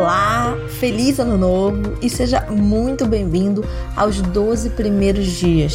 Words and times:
Olá, 0.00 0.56
feliz 0.78 1.20
ano 1.20 1.36
novo 1.36 1.98
e 2.00 2.08
seja 2.08 2.40
muito 2.50 3.04
bem-vindo 3.04 3.62
aos 3.94 4.22
12 4.22 4.70
primeiros 4.70 5.26
dias. 5.26 5.74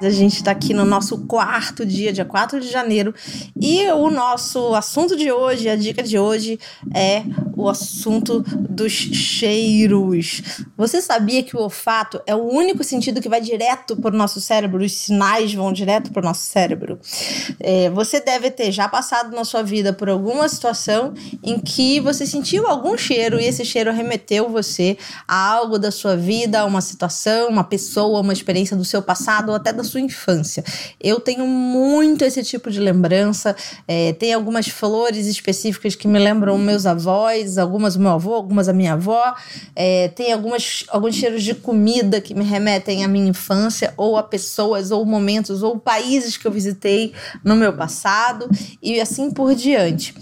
A 0.00 0.08
gente 0.08 0.36
está 0.36 0.50
aqui 0.50 0.72
no 0.72 0.86
nosso 0.86 1.26
quarto 1.26 1.84
dia, 1.84 2.10
dia 2.10 2.24
4 2.24 2.58
de 2.58 2.70
janeiro, 2.70 3.14
e 3.54 3.86
o 3.92 4.08
nosso 4.08 4.74
assunto 4.74 5.14
de 5.14 5.30
hoje, 5.30 5.68
a 5.68 5.76
dica 5.76 6.02
de 6.02 6.18
hoje 6.18 6.58
é 6.94 7.22
o 7.56 7.68
assunto 7.68 8.40
dos 8.56 8.92
cheiros. 8.92 10.42
Você 10.76 11.00
sabia 11.00 11.42
que 11.42 11.56
o 11.56 11.60
olfato 11.60 12.20
é 12.26 12.34
o 12.34 12.42
único 12.42 12.82
sentido 12.82 13.20
que 13.20 13.28
vai 13.28 13.40
direto 13.40 13.96
para 13.96 14.14
o 14.14 14.18
nosso 14.18 14.40
cérebro? 14.40 14.84
Os 14.84 14.92
sinais 14.92 15.54
vão 15.54 15.72
direto 15.72 16.12
para 16.12 16.20
o 16.20 16.24
nosso 16.24 16.42
cérebro. 16.42 16.98
É, 17.60 17.90
você 17.90 18.20
deve 18.20 18.50
ter 18.50 18.72
já 18.72 18.88
passado 18.88 19.34
na 19.34 19.44
sua 19.44 19.62
vida 19.62 19.92
por 19.92 20.08
alguma 20.08 20.48
situação 20.48 21.14
em 21.42 21.58
que 21.58 22.00
você 22.00 22.26
sentiu 22.26 22.66
algum 22.66 22.96
cheiro 22.96 23.38
e 23.38 23.44
esse 23.44 23.64
cheiro 23.64 23.92
remeteu 23.92 24.48
você 24.48 24.96
a 25.26 25.36
algo 25.52 25.78
da 25.78 25.90
sua 25.90 26.16
vida, 26.16 26.64
uma 26.64 26.80
situação, 26.80 27.48
uma 27.48 27.64
pessoa, 27.64 28.20
uma 28.20 28.32
experiência 28.32 28.76
do 28.76 28.84
seu 28.84 29.02
passado 29.02 29.50
ou 29.50 29.54
até 29.54 29.72
da 29.72 29.84
sua 29.84 30.00
infância. 30.00 30.64
Eu 31.00 31.20
tenho 31.20 31.46
muito 31.46 32.24
esse 32.24 32.42
tipo 32.42 32.70
de 32.70 32.80
lembrança. 32.80 33.54
É, 33.86 34.12
tem 34.14 34.32
algumas 34.32 34.68
flores 34.68 35.26
específicas 35.26 35.94
que 35.94 36.08
me 36.08 36.18
lembram 36.18 36.58
meus 36.58 36.86
avós, 36.86 37.43
algumas 37.58 37.96
meu 37.96 38.10
avô, 38.10 38.34
algumas 38.34 38.68
a 38.68 38.72
minha 38.72 38.94
avó. 38.94 39.34
É, 39.74 40.08
tem 40.08 40.32
algumas, 40.32 40.84
alguns 40.88 41.14
cheiros 41.14 41.42
de 41.42 41.54
comida 41.54 42.20
que 42.20 42.34
me 42.34 42.44
remetem 42.44 43.04
à 43.04 43.08
minha 43.08 43.28
infância, 43.28 43.92
ou 43.96 44.16
a 44.16 44.22
pessoas, 44.22 44.90
ou 44.90 45.04
momentos, 45.04 45.62
ou 45.62 45.78
países 45.78 46.36
que 46.36 46.46
eu 46.46 46.52
visitei 46.52 47.12
no 47.42 47.56
meu 47.56 47.72
passado, 47.72 48.48
e 48.82 49.00
assim 49.00 49.30
por 49.30 49.54
diante. 49.54 50.14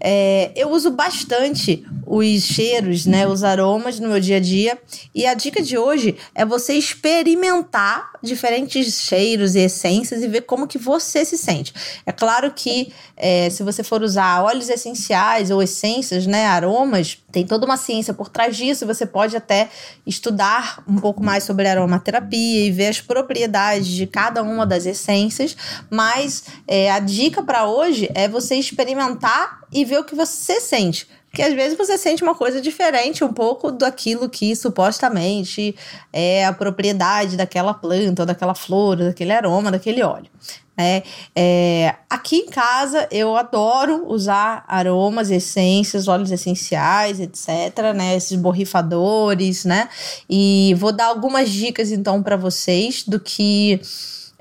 É, 0.00 0.52
eu 0.54 0.70
uso 0.70 0.90
bastante 0.90 1.84
os 2.06 2.42
cheiros, 2.42 3.06
né, 3.06 3.26
os 3.26 3.42
aromas 3.42 3.98
no 3.98 4.08
meu 4.08 4.20
dia 4.20 4.36
a 4.36 4.40
dia. 4.40 4.78
E 5.14 5.26
a 5.26 5.34
dica 5.34 5.62
de 5.62 5.78
hoje 5.78 6.16
é 6.34 6.44
você 6.44 6.74
experimentar 6.74 8.10
diferentes 8.22 9.00
cheiros 9.00 9.54
e 9.54 9.60
essências 9.60 10.22
e 10.22 10.28
ver 10.28 10.42
como 10.42 10.66
que 10.66 10.78
você 10.78 11.24
se 11.24 11.36
sente. 11.36 11.72
É 12.06 12.12
claro 12.12 12.52
que 12.52 12.92
é, 13.16 13.48
se 13.50 13.62
você 13.62 13.82
for 13.82 14.02
usar 14.02 14.42
óleos 14.42 14.68
essenciais 14.68 15.50
ou 15.50 15.62
essências, 15.62 16.26
né, 16.26 16.46
aromas, 16.64 17.18
tem 17.30 17.46
toda 17.46 17.66
uma 17.66 17.76
ciência 17.76 18.14
por 18.14 18.28
trás 18.28 18.56
disso. 18.56 18.86
Você 18.86 19.06
pode 19.06 19.36
até 19.36 19.68
estudar 20.06 20.82
um 20.88 20.96
pouco 20.96 21.22
mais 21.22 21.44
sobre 21.44 21.68
aromaterapia 21.68 22.66
e 22.66 22.70
ver 22.70 22.88
as 22.88 23.00
propriedades 23.00 23.88
de 23.88 24.06
cada 24.06 24.42
uma 24.42 24.66
das 24.66 24.86
essências. 24.86 25.56
Mas 25.90 26.44
é, 26.66 26.90
a 26.90 26.98
dica 26.98 27.42
para 27.42 27.66
hoje 27.66 28.10
é 28.14 28.28
você 28.28 28.56
experimentar 28.56 29.60
e 29.72 29.84
ver 29.84 29.98
o 29.98 30.04
que 30.04 30.14
você 30.14 30.60
sente 30.60 31.06
que 31.34 31.42
às 31.42 31.52
vezes 31.52 31.76
você 31.76 31.98
sente 31.98 32.22
uma 32.22 32.36
coisa 32.36 32.60
diferente 32.60 33.24
um 33.24 33.32
pouco 33.32 33.72
daquilo 33.72 34.30
que 34.30 34.54
supostamente 34.54 35.74
é 36.12 36.46
a 36.46 36.52
propriedade 36.52 37.36
daquela 37.36 37.74
planta, 37.74 38.22
ou 38.22 38.26
daquela 38.26 38.54
flor, 38.54 38.96
daquele 38.96 39.32
aroma, 39.32 39.72
daquele 39.72 40.00
óleo. 40.00 40.30
Né? 40.76 41.02
É, 41.34 41.94
aqui 42.10 42.36
em 42.36 42.46
casa 42.46 43.08
eu 43.10 43.36
adoro 43.36 44.06
usar 44.08 44.64
aromas, 44.66 45.30
essências, 45.30 46.08
óleos 46.08 46.30
essenciais, 46.30 47.20
etc. 47.20 47.94
Né? 47.94 48.16
Esses 48.16 48.36
borrifadores, 48.38 49.64
né? 49.64 49.88
E 50.28 50.74
vou 50.76 50.92
dar 50.92 51.06
algumas 51.06 51.50
dicas 51.50 51.90
então 51.90 52.22
para 52.22 52.36
vocês 52.36 53.04
do 53.04 53.20
que 53.20 53.80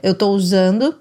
eu 0.01 0.13
estou 0.13 0.33
usando 0.33 0.95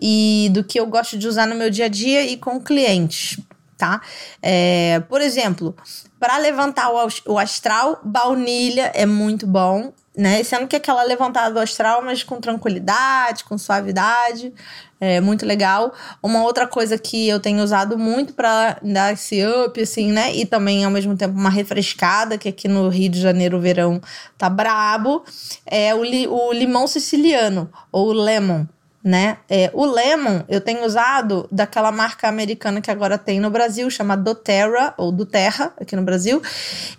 e 0.00 0.50
do 0.52 0.62
que 0.62 0.78
eu 0.78 0.86
gosto 0.86 1.16
de 1.16 1.26
usar 1.26 1.46
no 1.46 1.54
meu 1.54 1.70
dia 1.70 1.86
a 1.86 1.88
dia 1.88 2.22
e 2.22 2.36
com 2.36 2.60
clientes 2.60 3.38
tá? 3.76 4.00
É, 4.42 5.00
por 5.08 5.20
exemplo, 5.20 5.74
para 6.18 6.38
levantar 6.38 6.90
o 7.26 7.38
astral, 7.38 8.00
baunilha 8.02 8.90
é 8.94 9.04
muito 9.04 9.46
bom, 9.46 9.92
né? 10.16 10.42
Sendo 10.42 10.66
que 10.66 10.76
aquela 10.76 11.02
levantada 11.02 11.52
do 11.52 11.60
astral, 11.60 12.02
mas 12.02 12.22
com 12.22 12.40
tranquilidade, 12.40 13.44
com 13.44 13.58
suavidade, 13.58 14.52
é 14.98 15.20
muito 15.20 15.44
legal. 15.44 15.92
Uma 16.22 16.42
outra 16.42 16.66
coisa 16.66 16.96
que 16.96 17.28
eu 17.28 17.38
tenho 17.38 17.62
usado 17.62 17.98
muito 17.98 18.32
para 18.32 18.78
dar 18.82 19.12
esse 19.12 19.44
up, 19.44 19.78
assim, 19.78 20.10
né? 20.10 20.34
E 20.34 20.46
também 20.46 20.84
ao 20.84 20.90
mesmo 20.90 21.14
tempo 21.16 21.38
uma 21.38 21.50
refrescada, 21.50 22.38
que 22.38 22.48
aqui 22.48 22.66
no 22.66 22.88
Rio 22.88 23.10
de 23.10 23.20
Janeiro 23.20 23.58
o 23.58 23.60
verão 23.60 24.00
tá 24.38 24.48
brabo, 24.48 25.22
é 25.66 25.94
o, 25.94 26.02
li 26.02 26.26
o 26.26 26.50
limão 26.50 26.86
siciliano, 26.86 27.70
ou 27.92 28.10
lemon 28.12 28.64
né? 29.06 29.38
É, 29.48 29.70
o 29.72 29.86
Lemon 29.86 30.42
eu 30.48 30.60
tenho 30.60 30.84
usado 30.84 31.48
daquela 31.52 31.92
marca 31.92 32.26
americana 32.26 32.80
que 32.80 32.90
agora 32.90 33.16
tem 33.16 33.38
no 33.38 33.48
Brasil, 33.48 33.88
chama 33.88 34.16
doTERRA, 34.16 34.94
ou 34.98 35.12
doTERRA, 35.12 35.72
aqui 35.80 35.94
no 35.94 36.02
Brasil. 36.02 36.42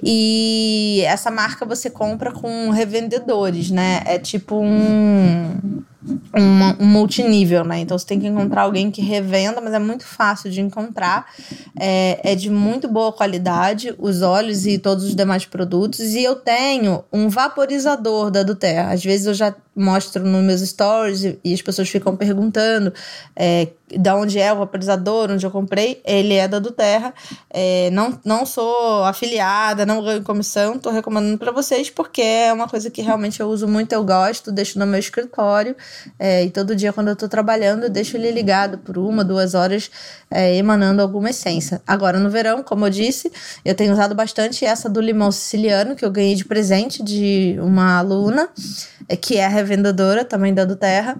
E 0.01 1.03
essa 1.05 1.29
marca 1.29 1.65
você 1.65 1.89
compra 1.89 2.31
com 2.31 2.69
revendedores, 2.69 3.69
né? 3.69 4.03
É 4.05 4.17
tipo 4.17 4.55
um 4.55 5.83
uma, 6.33 6.75
um 6.79 6.85
multinível, 6.85 7.63
né? 7.63 7.79
Então 7.79 7.97
você 7.97 8.05
tem 8.05 8.19
que 8.19 8.27
encontrar 8.27 8.63
alguém 8.63 8.89
que 8.89 9.01
revenda, 9.01 9.59
mas 9.61 9.73
é 9.73 9.79
muito 9.79 10.05
fácil 10.05 10.49
de 10.49 10.61
encontrar. 10.61 11.27
É, 11.79 12.31
é 12.31 12.35
de 12.35 12.49
muito 12.49 12.87
boa 12.87 13.11
qualidade, 13.11 13.93
os 13.97 14.21
óleos 14.21 14.65
e 14.65 14.77
todos 14.77 15.03
os 15.03 15.15
demais 15.15 15.45
produtos. 15.45 15.99
E 15.99 16.23
eu 16.23 16.35
tenho 16.35 17.03
um 17.11 17.29
vaporizador 17.29 18.31
da 18.31 18.43
Duterra. 18.43 18.93
Às 18.93 19.03
vezes 19.03 19.27
eu 19.27 19.33
já 19.33 19.53
mostro 19.75 20.23
nos 20.23 20.43
meus 20.43 20.61
stories 20.61 21.37
e 21.43 21.53
as 21.53 21.61
pessoas 21.61 21.87
ficam 21.87 22.15
perguntando 22.15 22.91
é, 23.35 23.67
da 23.95 24.15
onde 24.15 24.39
é 24.39 24.51
o 24.51 24.57
vaporizador, 24.57 25.29
onde 25.29 25.45
eu 25.45 25.51
comprei, 25.51 26.01
ele 26.03 26.33
é 26.33 26.47
da 26.47 26.57
Duterra. 26.57 27.13
É, 27.49 27.91
não, 27.91 28.19
não 28.25 28.45
sou 28.45 29.03
afiliada, 29.03 29.85
não 29.85 30.03
ganho 30.03 30.23
comissão, 30.23 30.79
tô 30.79 30.89
recomendando 30.89 31.37
para 31.37 31.51
vocês 31.51 31.91
porque 31.91 32.21
é 32.21 32.51
uma 32.51 32.67
coisa 32.67 32.89
que 32.89 33.03
realmente 33.03 33.39
eu 33.39 33.47
uso 33.47 33.67
muito, 33.67 33.93
eu 33.93 34.03
gosto, 34.03 34.51
deixo 34.51 34.79
no 34.79 34.87
meu 34.87 34.99
escritório 34.99 35.75
é, 36.19 36.43
e 36.45 36.49
todo 36.49 36.75
dia 36.75 36.93
quando 36.93 37.09
eu 37.09 37.15
tô 37.15 37.27
trabalhando 37.27 37.83
eu 37.83 37.89
deixo 37.89 38.17
ele 38.17 38.31
ligado 38.31 38.77
por 38.77 38.97
uma, 38.97 39.23
duas 39.23 39.53
horas 39.53 39.89
é, 40.29 40.55
emanando 40.55 41.01
alguma 41.01 41.29
essência. 41.29 41.81
Agora 41.85 42.19
no 42.19 42.29
verão, 42.29 42.63
como 42.63 42.85
eu 42.85 42.89
disse, 42.89 43.31
eu 43.63 43.75
tenho 43.75 43.93
usado 43.93 44.15
bastante 44.15 44.65
essa 44.65 44.89
do 44.89 44.99
limão 44.99 45.31
siciliano 45.31 45.95
que 45.95 46.03
eu 46.03 46.11
ganhei 46.11 46.35
de 46.35 46.45
presente 46.45 47.03
de 47.03 47.57
uma 47.61 47.97
aluna, 47.97 48.49
é, 49.07 49.15
que 49.15 49.37
é 49.37 49.47
revendedora 49.47 50.25
também 50.25 50.53
da 50.53 50.65
Duterra 50.65 51.17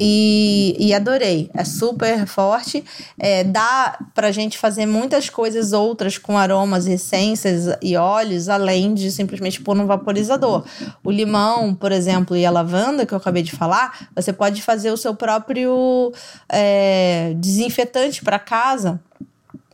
e, 0.00 0.74
e 0.78 0.94
adorei. 0.94 1.50
É 1.52 1.62
super 1.62 2.26
forte. 2.26 2.82
É, 3.18 3.44
dá 3.44 3.98
pra 4.14 4.32
gente 4.32 4.56
fazer 4.56 4.86
muitas 4.86 5.28
coisas 5.28 5.74
outras 5.74 6.16
com 6.16 6.38
aromas, 6.38 6.86
essências 6.86 7.76
e 7.82 7.96
óleos, 7.96 8.48
além 8.48 8.94
de 8.94 9.10
simplesmente 9.10 9.60
pôr 9.60 9.76
no 9.76 9.86
vaporizador. 9.86 10.64
O 11.04 11.10
limão, 11.10 11.74
por 11.74 11.92
exemplo, 11.92 12.34
e 12.34 12.46
a 12.46 12.50
lavanda, 12.50 13.04
que 13.04 13.12
eu 13.12 13.18
acabei 13.18 13.42
de 13.42 13.52
falar, 13.52 14.08
você 14.16 14.32
pode 14.32 14.62
fazer 14.62 14.90
o 14.90 14.96
seu 14.96 15.14
próprio 15.14 16.12
é, 16.48 17.34
desinfetante 17.36 18.24
para 18.24 18.38
casa 18.38 18.98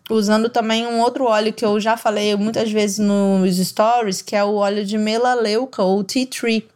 usando 0.09 0.49
também 0.49 0.87
um 0.87 1.01
outro 1.01 1.25
óleo 1.25 1.53
que 1.53 1.65
eu 1.65 1.81
já 1.81 1.97
falei 1.97 2.37
muitas 2.37 2.71
vezes 2.71 2.99
nos 2.99 3.57
stories, 3.57 4.23
que 4.23 4.37
é 4.37 4.45
o 4.45 4.55
óleo 4.55 4.85
de 4.85 4.97
melaleuca 4.97 5.83
ou 5.83 6.05
tea 6.05 6.27
tree. 6.27 6.69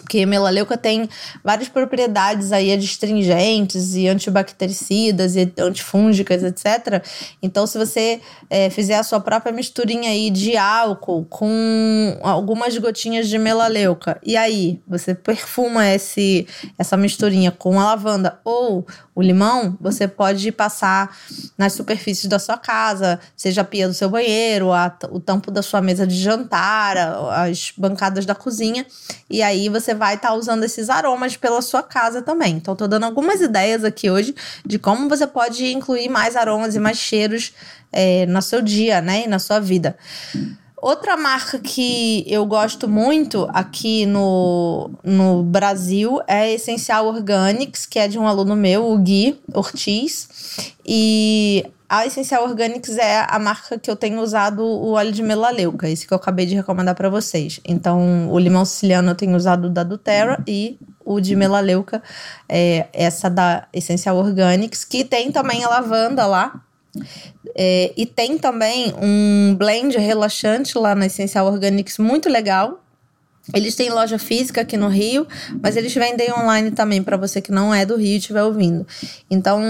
Porque 0.00 0.24
melaleuca 0.26 0.76
tem 0.76 1.08
várias 1.44 1.68
propriedades 1.68 2.52
aí 2.52 2.72
adstringentes 2.72 3.94
e 3.94 4.08
antibactericidas 4.08 5.36
e 5.36 5.52
antifúngicas, 5.58 6.42
etc. 6.42 7.04
Então, 7.42 7.66
se 7.66 7.78
você 7.78 8.20
é, 8.48 8.70
fizer 8.70 8.96
a 8.96 9.02
sua 9.02 9.20
própria 9.20 9.52
misturinha 9.52 10.10
aí 10.10 10.30
de 10.30 10.56
álcool 10.56 11.24
com 11.26 12.18
algumas 12.22 12.76
gotinhas 12.78 13.28
de 13.28 13.38
melaleuca, 13.38 14.18
e 14.24 14.36
aí 14.36 14.80
você 14.86 15.14
perfuma 15.14 15.86
esse, 15.88 16.46
essa 16.78 16.96
misturinha 16.96 17.50
com 17.50 17.78
a 17.78 17.84
lavanda 17.84 18.40
ou 18.44 18.86
o 19.14 19.22
limão, 19.22 19.76
você 19.80 20.08
pode 20.08 20.50
passar 20.50 21.14
nas 21.56 21.74
superfícies 21.74 22.26
da 22.26 22.38
sua 22.38 22.56
casa, 22.56 23.20
seja 23.36 23.60
a 23.60 23.64
pia 23.64 23.86
do 23.86 23.94
seu 23.94 24.08
banheiro, 24.08 24.72
a, 24.72 24.96
o 25.10 25.20
tampo 25.20 25.50
da 25.50 25.62
sua 25.62 25.80
mesa 25.82 26.06
de 26.06 26.16
jantar, 26.16 26.96
as 26.96 27.72
bancadas 27.76 28.24
da 28.24 28.34
cozinha, 28.34 28.86
e 29.28 29.42
aí 29.42 29.68
você 29.68 29.89
vai 29.94 30.14
estar 30.14 30.28
tá 30.28 30.34
usando 30.34 30.64
esses 30.64 30.88
aromas 30.88 31.36
pela 31.36 31.60
sua 31.62 31.82
casa 31.82 32.22
também. 32.22 32.56
Então, 32.56 32.76
tô 32.76 32.86
dando 32.86 33.04
algumas 33.04 33.40
ideias 33.40 33.84
aqui 33.84 34.10
hoje 34.10 34.34
de 34.64 34.78
como 34.78 35.08
você 35.08 35.26
pode 35.26 35.72
incluir 35.72 36.08
mais 36.08 36.36
aromas 36.36 36.74
e 36.74 36.80
mais 36.80 36.98
cheiros 36.98 37.52
é, 37.92 38.26
no 38.26 38.40
seu 38.42 38.62
dia, 38.62 39.00
né, 39.00 39.24
e 39.24 39.28
na 39.28 39.38
sua 39.38 39.60
vida. 39.60 39.96
Outra 40.80 41.14
marca 41.14 41.58
que 41.58 42.24
eu 42.26 42.46
gosto 42.46 42.88
muito 42.88 43.46
aqui 43.52 44.06
no, 44.06 44.90
no 45.04 45.42
Brasil 45.42 46.20
é 46.26 46.54
Essencial 46.54 47.06
Organics, 47.06 47.84
que 47.84 47.98
é 47.98 48.08
de 48.08 48.18
um 48.18 48.26
aluno 48.26 48.56
meu, 48.56 48.90
o 48.90 48.96
Gui 48.96 49.38
Ortiz. 49.52 50.66
E 50.86 51.66
a 51.90 52.06
Essencial 52.06 52.44
Organics 52.44 52.96
é 52.96 53.26
a 53.28 53.38
marca 53.40 53.76
que 53.76 53.90
eu 53.90 53.96
tenho 53.96 54.20
usado 54.20 54.62
o 54.62 54.92
óleo 54.92 55.10
de 55.10 55.24
melaleuca, 55.24 55.88
esse 55.88 56.06
que 56.06 56.14
eu 56.14 56.16
acabei 56.16 56.46
de 56.46 56.54
recomendar 56.54 56.94
para 56.94 57.10
vocês. 57.10 57.60
Então, 57.64 58.30
o 58.30 58.38
limão 58.38 58.64
siciliano 58.64 59.10
eu 59.10 59.14
tenho 59.16 59.36
usado 59.36 59.68
da 59.68 59.82
Doterra 59.82 60.40
e 60.46 60.78
o 61.04 61.18
de 61.20 61.34
melaleuca 61.34 62.00
é 62.48 62.86
essa 62.92 63.28
da 63.28 63.66
Essencial 63.72 64.16
Organics, 64.16 64.84
que 64.84 65.04
tem 65.04 65.32
também 65.32 65.64
a 65.64 65.68
lavanda 65.68 66.24
lá, 66.26 66.62
É, 67.56 67.92
e 67.96 68.06
tem 68.06 68.38
também 68.38 68.94
um 69.00 69.54
blend 69.56 69.96
relaxante 69.98 70.78
lá 70.78 70.94
na 70.94 71.06
Essencial 71.06 71.46
Organics 71.46 71.98
muito 71.98 72.28
legal. 72.28 72.80
Eles 73.54 73.74
têm 73.74 73.90
loja 73.90 74.18
física 74.18 74.60
aqui 74.60 74.76
no 74.76 74.88
Rio, 74.88 75.26
mas 75.62 75.76
eles 75.76 75.92
vendem 75.94 76.32
online 76.32 76.70
também 76.70 77.02
para 77.02 77.16
você 77.16 77.40
que 77.40 77.50
não 77.50 77.74
é 77.74 77.84
do 77.84 77.96
Rio 77.96 78.14
e 78.14 78.18
estiver 78.18 78.42
ouvindo. 78.42 78.86
Então, 79.28 79.60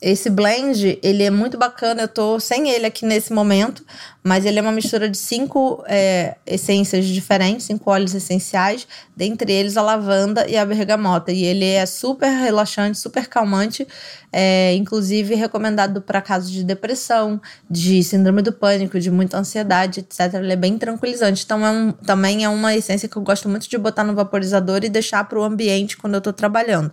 esse 0.00 0.30
blend, 0.30 0.98
ele 1.02 1.24
é 1.24 1.30
muito 1.30 1.58
bacana. 1.58 2.02
Eu 2.02 2.08
tô 2.08 2.38
sem 2.38 2.70
ele 2.70 2.86
aqui 2.86 3.04
nesse 3.04 3.32
momento, 3.32 3.84
mas 4.22 4.44
ele 4.44 4.58
é 4.58 4.62
uma 4.62 4.70
mistura 4.70 5.08
de 5.08 5.18
cinco 5.18 5.82
é, 5.88 6.36
essências 6.46 7.04
diferentes, 7.04 7.66
cinco 7.66 7.90
óleos 7.90 8.14
essenciais, 8.14 8.86
dentre 9.16 9.52
eles 9.52 9.76
a 9.76 9.82
lavanda 9.82 10.48
e 10.48 10.56
a 10.56 10.64
bergamota. 10.64 11.32
E 11.32 11.44
ele 11.44 11.64
é 11.64 11.84
super 11.84 12.28
relaxante, 12.28 12.96
super 12.96 13.26
calmante, 13.26 13.88
é, 14.32 14.72
inclusive 14.74 15.34
recomendado 15.34 16.00
para 16.00 16.22
casos 16.22 16.52
de 16.52 16.62
depressão, 16.62 17.40
de 17.68 18.00
síndrome 18.04 18.40
do 18.40 18.52
pânico, 18.52 19.00
de 19.00 19.10
muita 19.10 19.36
ansiedade, 19.36 20.00
etc. 20.00 20.34
Ele 20.34 20.52
é 20.52 20.56
bem 20.56 20.78
tranquilizante. 20.78 21.42
Então, 21.44 21.66
é 21.66 21.70
um, 21.70 21.90
também 21.90 22.44
é 22.44 22.48
uma 22.48 22.76
essência 22.76 23.08
que 23.08 23.16
eu 23.16 23.22
gosto 23.22 23.48
muito 23.48 23.68
de 23.68 23.76
botar 23.76 24.04
no 24.04 24.14
vaporizador 24.14 24.84
e 24.84 24.88
deixar 24.88 25.24
para 25.24 25.40
o 25.40 25.42
ambiente 25.42 25.96
quando 25.96 26.14
eu 26.14 26.20
tô 26.20 26.32
trabalhando. 26.32 26.92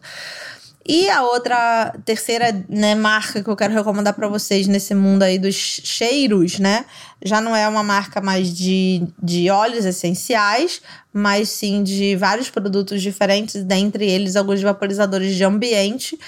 E 0.87 1.09
a 1.09 1.23
outra, 1.23 1.95
terceira 2.05 2.63
né, 2.69 2.93
marca 2.93 3.43
que 3.43 3.49
eu 3.49 3.55
quero 3.55 3.73
recomendar 3.73 4.13
para 4.13 4.27
vocês 4.27 4.67
nesse 4.67 4.93
mundo 4.93 5.23
aí 5.23 5.39
dos 5.39 5.55
cheiros, 5.55 6.59
né? 6.59 6.85
Já 7.23 7.41
não 7.41 7.55
é 7.55 7.67
uma 7.67 7.81
marca 7.81 8.21
mais 8.21 8.55
de, 8.55 9.01
de 9.21 9.49
óleos 9.49 9.83
essenciais, 9.83 10.83
mas 11.11 11.49
sim 11.49 11.81
de 11.81 12.15
vários 12.15 12.51
produtos 12.51 13.01
diferentes, 13.01 13.63
dentre 13.63 14.05
eles 14.05 14.35
alguns 14.35 14.61
vaporizadores 14.61 15.35
de 15.35 15.43
ambiente, 15.43 16.19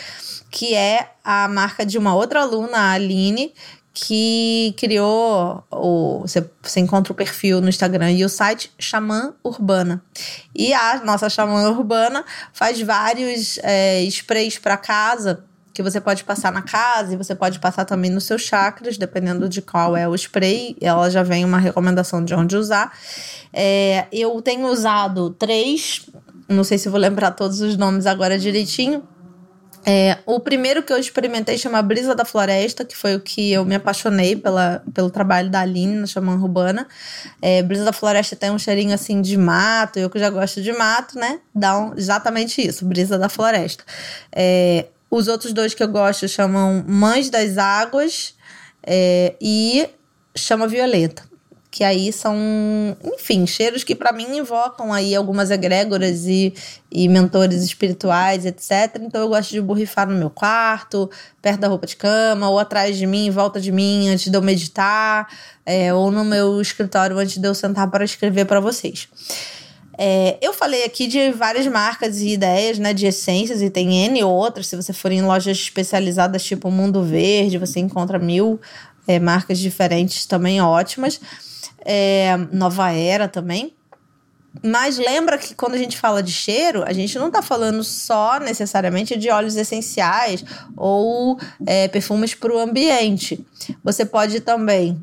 que 0.49 0.73
é 0.73 1.11
a 1.23 1.47
marca 1.47 1.85
de 1.85 1.99
uma 1.99 2.15
outra 2.15 2.41
aluna, 2.41 2.77
a 2.77 2.91
Aline, 2.93 3.53
que 3.99 4.75
criou 4.77 5.63
o 5.71 6.19
você, 6.19 6.47
você 6.61 6.79
encontra 6.79 7.11
o 7.11 7.15
perfil 7.15 7.59
no 7.59 7.67
Instagram 7.67 8.11
e 8.11 8.23
o 8.23 8.29
site 8.29 8.71
Xamã 8.77 9.33
Urbana. 9.43 10.03
E 10.53 10.71
a 10.71 11.03
nossa 11.03 11.27
Xamã 11.27 11.67
Urbana 11.71 12.23
faz 12.53 12.79
vários 12.79 13.57
é, 13.63 14.03
sprays 14.03 14.59
para 14.59 14.77
casa 14.77 15.43
que 15.73 15.81
você 15.81 15.99
pode 15.99 16.23
passar 16.23 16.51
na 16.51 16.61
casa 16.61 17.13
e 17.13 17.17
você 17.17 17.33
pode 17.33 17.59
passar 17.59 17.85
também 17.85 18.11
nos 18.11 18.25
seus 18.25 18.43
chakras, 18.43 18.99
dependendo 18.99 19.49
de 19.49 19.63
qual 19.63 19.97
é 19.97 20.07
o 20.07 20.13
spray. 20.13 20.77
Ela 20.79 21.09
já 21.09 21.23
vem 21.23 21.43
uma 21.43 21.57
recomendação 21.57 22.23
de 22.23 22.35
onde 22.35 22.55
usar. 22.55 22.95
É, 23.51 24.05
eu 24.11 24.39
tenho 24.43 24.67
usado 24.67 25.31
três, 25.31 26.07
não 26.47 26.63
sei 26.63 26.77
se 26.77 26.87
vou 26.87 26.99
lembrar 26.99 27.31
todos 27.31 27.61
os 27.61 27.75
nomes 27.75 28.05
agora 28.05 28.37
direitinho 28.37 29.03
é, 29.89 30.17
o 30.25 30.37
primeiro 30.37 30.83
que 30.83 30.91
eu 30.91 30.97
experimentei 30.97 31.57
chama 31.57 31.81
Brisa 31.81 32.13
da 32.13 32.25
Floresta, 32.25 32.83
que 32.83 32.93
foi 32.93 33.15
o 33.15 33.21
que 33.21 33.53
eu 33.53 33.63
me 33.63 33.73
apaixonei 33.73 34.35
pela, 34.35 34.83
pelo 34.93 35.09
trabalho 35.09 35.49
da 35.49 35.61
Aline 35.61 35.95
na 35.95 36.05
Xamã 36.05 36.33
Urbana. 36.33 36.85
É, 37.41 37.63
Brisa 37.63 37.85
da 37.85 37.93
Floresta 37.93 38.35
tem 38.35 38.51
um 38.51 38.59
cheirinho 38.59 38.93
assim 38.93 39.21
de 39.21 39.37
mato, 39.37 39.97
eu 39.97 40.09
que 40.09 40.19
já 40.19 40.29
gosto 40.29 40.61
de 40.61 40.73
mato, 40.73 41.17
né? 41.17 41.39
Dá 41.55 41.79
um, 41.79 41.93
exatamente 41.95 42.61
isso, 42.61 42.85
Brisa 42.85 43.17
da 43.17 43.29
Floresta. 43.29 43.85
É, 44.35 44.87
os 45.09 45.29
outros 45.29 45.53
dois 45.53 45.73
que 45.73 45.81
eu 45.81 45.87
gosto 45.87 46.27
chamam 46.27 46.83
Mães 46.85 47.29
das 47.29 47.57
Águas 47.57 48.35
é, 48.83 49.35
e 49.39 49.87
Chama 50.35 50.67
Violeta 50.67 51.23
que 51.77 51.83
aí 51.83 52.11
são, 52.11 52.35
enfim, 53.03 53.45
cheiros 53.45 53.83
que 53.83 53.93
para 53.93 54.11
mim 54.11 54.35
invocam 54.35 54.91
aí 54.91 55.13
algumas 55.13 55.51
egrégoras 55.51 56.25
e, 56.25 56.51
e 56.91 57.07
mentores 57.07 57.61
espirituais, 57.61 58.47
etc. 58.47 58.99
Então 58.99 59.21
eu 59.21 59.29
gosto 59.29 59.51
de 59.51 59.61
borrifar 59.61 60.09
no 60.09 60.17
meu 60.17 60.31
quarto, 60.31 61.07
perto 61.39 61.59
da 61.59 61.67
roupa 61.67 61.85
de 61.85 61.95
cama, 61.95 62.49
ou 62.49 62.57
atrás 62.57 62.97
de 62.97 63.05
mim, 63.05 63.27
em 63.27 63.29
volta 63.29 63.61
de 63.61 63.71
mim, 63.71 64.09
antes 64.09 64.31
de 64.31 64.35
eu 64.35 64.41
meditar, 64.41 65.31
é, 65.63 65.93
ou 65.93 66.09
no 66.09 66.25
meu 66.25 66.59
escritório 66.59 67.15
antes 67.19 67.37
de 67.37 67.47
eu 67.47 67.53
sentar 67.53 67.91
para 67.91 68.03
escrever 68.03 68.45
para 68.45 68.59
vocês. 68.59 69.07
É, 69.99 70.39
eu 70.41 70.53
falei 70.53 70.83
aqui 70.83 71.05
de 71.05 71.29
várias 71.29 71.67
marcas 71.67 72.21
e 72.21 72.29
ideias, 72.29 72.79
né, 72.79 72.91
de 72.91 73.05
essências, 73.05 73.61
e 73.61 73.69
tem 73.69 74.03
N 74.05 74.23
outras. 74.23 74.65
Se 74.65 74.75
você 74.75 74.93
for 74.93 75.11
em 75.11 75.21
lojas 75.21 75.55
especializadas 75.55 76.43
tipo 76.43 76.71
Mundo 76.71 77.03
Verde, 77.03 77.59
você 77.59 77.79
encontra 77.79 78.17
mil 78.17 78.59
é, 79.07 79.19
marcas 79.19 79.59
diferentes 79.59 80.25
também 80.25 80.59
ótimas 80.59 81.21
é, 81.85 82.35
Nova 82.51 82.91
Era 82.91 83.27
também. 83.27 83.73
Mas 84.63 84.97
lembra 84.97 85.37
que 85.37 85.53
quando 85.53 85.75
a 85.75 85.77
gente 85.77 85.97
fala 85.97 86.23
de 86.23 86.31
cheiro, 86.31 86.83
a 86.83 86.93
gente 86.93 87.17
não 87.19 87.27
está 87.27 87.41
falando 87.41 87.83
só 87.83 88.39
necessariamente 88.39 89.15
de 89.15 89.29
óleos 89.29 89.55
essenciais 89.55 90.43
ou 90.75 91.39
é, 91.65 91.87
perfumes 91.87 92.33
para 92.33 92.53
o 92.53 92.59
ambiente. 92.59 93.45
Você 93.83 94.05
pode 94.05 94.39
também 94.39 94.99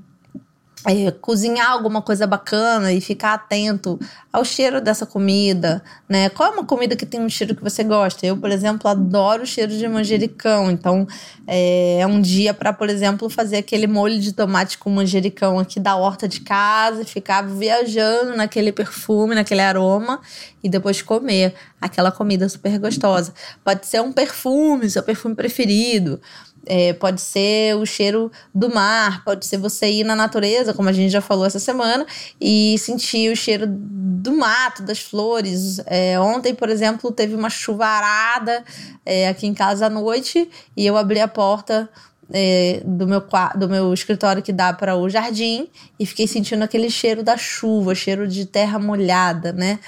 é, 0.86 1.10
cozinhar 1.10 1.70
alguma 1.70 2.02
coisa 2.02 2.26
bacana 2.26 2.92
e 2.92 3.00
ficar 3.00 3.34
atento 3.34 3.98
ao 4.32 4.44
cheiro 4.44 4.81
dessa 4.81 5.06
comida, 5.06 5.82
né? 6.08 6.28
Qual 6.28 6.50
é 6.50 6.52
uma 6.52 6.64
comida 6.64 6.94
que 6.94 7.06
tem 7.06 7.20
um 7.20 7.28
cheiro 7.28 7.54
que 7.54 7.62
você 7.62 7.82
gosta? 7.82 8.26
Eu, 8.26 8.36
por 8.36 8.50
exemplo, 8.50 8.88
adoro 8.90 9.44
o 9.44 9.46
cheiro 9.46 9.72
de 9.76 9.88
manjericão, 9.88 10.70
então 10.70 11.06
é, 11.46 12.00
é 12.00 12.06
um 12.06 12.20
dia 12.20 12.52
para, 12.52 12.72
por 12.72 12.90
exemplo, 12.90 13.31
fazer 13.31 13.56
aquele 13.56 13.86
molho 13.86 14.20
de 14.20 14.32
tomate 14.32 14.76
com 14.76 14.90
manjericão 14.90 15.58
aqui 15.58 15.81
da 15.81 15.96
horta 15.96 16.28
de 16.28 16.40
casa 16.40 17.02
e 17.02 17.06
ficar 17.06 17.42
viajando 17.42 18.36
naquele 18.36 18.70
perfume, 18.70 19.34
naquele 19.34 19.62
aroma 19.62 20.20
e 20.62 20.69
depois 20.69 21.00
comer 21.00 21.54
aquela 21.81 22.10
comida 22.10 22.48
super 22.48 22.78
gostosa. 22.78 23.32
Pode 23.62 23.86
ser 23.86 24.00
um 24.00 24.12
perfume, 24.12 24.90
seu 24.90 25.02
perfume 25.02 25.34
preferido. 25.34 26.20
É, 26.66 26.93
pode 26.93 27.20
ser 27.20 27.76
o 27.76 27.84
cheiro 27.84 28.31
do 28.55 28.72
mar, 28.72 29.25
pode 29.25 29.46
ser 29.46 29.58
você 29.58 29.90
ir 29.90 30.05
na 30.05 30.16
natureza, 30.16 30.72
como 30.72 30.88
a 30.88 30.93
gente 30.93 31.11
já 31.11 31.20
falou 31.20 31.44
essa 31.44 31.58
semana, 31.58 32.06
e 32.40 32.76
sentir 32.78 33.31
o 33.31 33.37
cheiro 33.37 33.66
do 33.69 34.37
mato, 34.37 34.82
das 34.82 35.00
flores. 35.00 35.81
É, 35.87 36.19
ontem, 36.19 36.55
por 36.55 36.69
exemplo, 36.69 37.12
teve 37.12 37.34
uma 37.34 37.50
chuvarada 37.50 38.64
é, 39.05 39.28
aqui 39.28 39.46
em 39.46 39.55
casa 39.55 39.87
à 39.87 39.90
noite 39.90 40.49
e 40.76 40.87
eu 40.87 40.96
abri 40.96 41.20
a 41.20 41.28
porta 41.28 41.88
é, 42.32 42.82
do, 42.85 43.06
meu, 43.06 43.23
do 43.56 43.69
meu 43.69 43.93
escritório 43.93 44.43
que 44.43 44.53
dá 44.53 44.73
para 44.73 44.97
o 44.97 45.09
jardim 45.09 45.69
e 45.99 46.06
fiquei 46.06 46.26
sentindo 46.26 46.62
aquele 46.62 46.88
cheiro 46.91 47.23
da 47.23 47.37
chuva, 47.37 47.94
cheiro 47.94 48.26
de 48.26 48.47
terra 48.47 48.79
molhada, 48.79 49.53
né? 49.53 49.79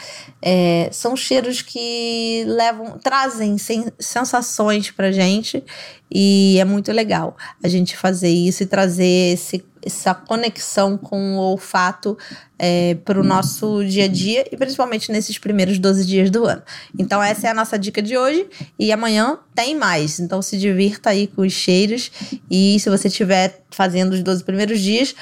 É, 0.43 0.89
são 0.93 1.17
cheiros 1.17 1.63
que 1.63 2.45
levam, 2.47 2.99
trazem 2.99 3.59
sen, 3.59 3.87
sensações 3.99 4.91
pra 4.91 5.11
gente 5.11 5.63
e 6.11 6.59
é 6.59 6.65
muito 6.65 6.93
legal 6.93 7.37
a 7.63 7.69
gente 7.69 7.97
fazer 7.97 8.31
isso 8.31 8.63
e 8.63 8.67
trazer 8.67 9.33
esse, 9.35 9.65
essa 9.87 10.13
conexão 10.13 10.99
com 10.99 11.37
o 11.37 11.39
olfato 11.39 12.19
é, 12.59 12.97
para 13.05 13.21
o 13.21 13.23
nosso 13.25 13.85
dia 13.85 14.05
a 14.05 14.09
dia 14.09 14.45
e 14.51 14.57
principalmente 14.57 15.13
nesses 15.13 15.39
primeiros 15.39 15.79
12 15.79 16.05
dias 16.05 16.31
do 16.31 16.45
ano. 16.45 16.63
Então, 16.99 17.23
essa 17.23 17.47
é 17.47 17.51
a 17.51 17.55
nossa 17.55 17.79
dica 17.79 18.03
de 18.03 18.19
hoje 18.19 18.47
e 18.79 18.91
amanhã 18.91 19.39
tem 19.55 19.77
mais. 19.77 20.19
Então, 20.19 20.43
se 20.43 20.59
divirta 20.59 21.11
aí 21.11 21.29
com 21.29 21.43
os 21.43 21.53
cheiros 21.53 22.11
e 22.51 22.79
se 22.81 22.91
você 22.91 23.07
estiver 23.07 23.63
fazendo 23.71 24.13
os 24.13 24.23
12 24.23 24.43
primeiros 24.43 24.81
dias 24.81 25.15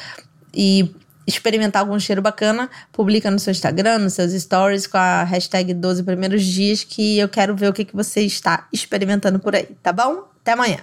e 0.55 0.91
experimentar 1.27 1.83
algum 1.83 1.99
cheiro 1.99 2.23
bacana, 2.23 2.71
publica 2.93 3.31
no 3.31 3.39
seu 3.39 3.51
Instagram, 3.51 3.99
nos 3.99 4.15
seus 4.15 4.33
stories 4.33 4.87
com 4.87 4.99
a 4.99 5.25
hashtag 5.25 5.75
12 5.75 6.03
primeiros 6.03 6.45
dias 6.45 6.85
que 6.85 7.19
eu 7.19 7.29
quero 7.29 7.55
ver 7.55 7.69
o 7.69 7.73
que, 7.73 7.85
que 7.85 7.95
você 7.97 8.21
está 8.23 8.67
experimentando 8.73 9.39
por 9.39 9.55
aí, 9.55 9.69
tá 9.83 9.93
bom? 9.93 10.25
Até 10.41 10.53
amanhã! 10.53 10.79